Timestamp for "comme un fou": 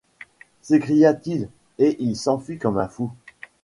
2.57-3.11